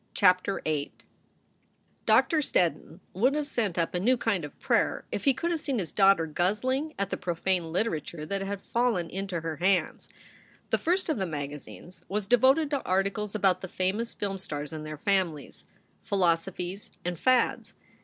CHAPTER 0.15 0.61
VIII 0.65 0.91
DOCTOR 2.07 2.41
STEDDON 2.41 3.01
would 3.13 3.35
have 3.35 3.45
sent 3.47 3.77
up 3.77 3.93
a 3.93 3.99
new 3.99 4.17
kind 4.17 4.43
of 4.43 4.59
prayer 4.59 5.05
if 5.11 5.25
he 5.25 5.33
could 5.35 5.51
have 5.51 5.61
seen 5.61 5.77
his 5.77 5.91
daughter 5.91 6.25
guzzling 6.25 6.95
at 6.97 7.11
the 7.11 7.17
profane 7.17 7.71
literature 7.71 8.25
that 8.25 8.41
had 8.41 8.63
fallen 8.63 9.11
into 9.11 9.41
her 9.41 9.57
hands. 9.57 10.09
The 10.71 10.79
first 10.79 11.07
of 11.07 11.19
the 11.19 11.27
magazines 11.27 12.03
was 12.09 12.25
devoted 12.25 12.71
to 12.71 12.81
articles 12.83 13.35
about 13.35 13.61
the 13.61 13.67
famous 13.67 14.15
film 14.15 14.39
stars 14.39 14.73
and 14.73 14.87
their 14.87 14.97
families, 14.97 15.65
philosophies, 16.01 16.89
and 17.05 17.19
fads. 17.19 17.75